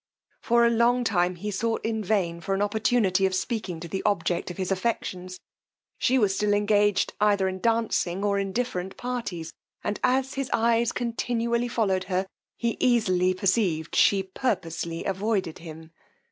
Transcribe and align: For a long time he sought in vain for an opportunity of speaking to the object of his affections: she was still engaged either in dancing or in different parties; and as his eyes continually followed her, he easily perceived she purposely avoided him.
For 0.41 0.65
a 0.65 0.71
long 0.71 1.03
time 1.03 1.35
he 1.35 1.51
sought 1.51 1.85
in 1.85 2.03
vain 2.03 2.41
for 2.41 2.55
an 2.55 2.61
opportunity 2.63 3.27
of 3.27 3.35
speaking 3.35 3.79
to 3.81 3.87
the 3.87 4.01
object 4.01 4.49
of 4.49 4.57
his 4.57 4.71
affections: 4.71 5.39
she 5.99 6.17
was 6.17 6.33
still 6.35 6.55
engaged 6.55 7.13
either 7.21 7.47
in 7.47 7.59
dancing 7.59 8.23
or 8.23 8.39
in 8.39 8.51
different 8.51 8.97
parties; 8.97 9.53
and 9.83 9.99
as 10.03 10.33
his 10.33 10.49
eyes 10.53 10.91
continually 10.91 11.67
followed 11.67 12.05
her, 12.05 12.25
he 12.57 12.77
easily 12.79 13.35
perceived 13.35 13.95
she 13.95 14.23
purposely 14.23 15.03
avoided 15.05 15.59
him. 15.59 15.91